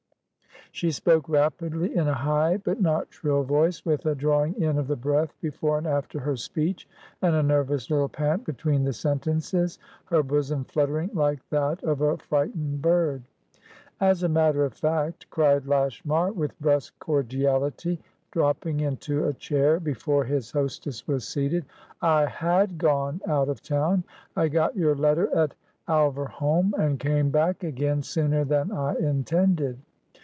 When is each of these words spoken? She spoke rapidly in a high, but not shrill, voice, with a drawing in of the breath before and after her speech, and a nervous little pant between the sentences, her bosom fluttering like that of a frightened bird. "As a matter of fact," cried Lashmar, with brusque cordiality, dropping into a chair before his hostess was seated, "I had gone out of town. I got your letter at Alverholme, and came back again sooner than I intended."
She 0.73 0.91
spoke 0.91 1.27
rapidly 1.27 1.93
in 1.93 2.07
a 2.07 2.13
high, 2.13 2.55
but 2.55 2.79
not 2.79 3.11
shrill, 3.13 3.43
voice, 3.43 3.83
with 3.83 4.05
a 4.05 4.15
drawing 4.15 4.55
in 4.55 4.77
of 4.77 4.87
the 4.87 4.95
breath 4.95 5.33
before 5.41 5.77
and 5.77 5.85
after 5.85 6.17
her 6.21 6.37
speech, 6.37 6.87
and 7.21 7.35
a 7.35 7.43
nervous 7.43 7.89
little 7.89 8.07
pant 8.07 8.45
between 8.45 8.85
the 8.85 8.93
sentences, 8.93 9.79
her 10.05 10.23
bosom 10.23 10.63
fluttering 10.63 11.09
like 11.13 11.45
that 11.49 11.83
of 11.83 11.99
a 11.99 12.15
frightened 12.15 12.81
bird. 12.81 13.23
"As 13.99 14.23
a 14.23 14.29
matter 14.29 14.63
of 14.63 14.73
fact," 14.73 15.29
cried 15.29 15.65
Lashmar, 15.65 16.31
with 16.31 16.57
brusque 16.61 16.97
cordiality, 16.99 17.99
dropping 18.31 18.79
into 18.79 19.25
a 19.25 19.33
chair 19.33 19.77
before 19.77 20.23
his 20.23 20.51
hostess 20.51 21.05
was 21.05 21.27
seated, 21.27 21.65
"I 22.01 22.27
had 22.27 22.77
gone 22.77 23.19
out 23.27 23.49
of 23.49 23.61
town. 23.61 24.05
I 24.37 24.47
got 24.47 24.77
your 24.77 24.95
letter 24.95 25.35
at 25.35 25.53
Alverholme, 25.89 26.71
and 26.79 26.97
came 26.97 27.29
back 27.29 27.61
again 27.61 28.01
sooner 28.03 28.45
than 28.45 28.71
I 28.71 28.93
intended." 28.95 29.77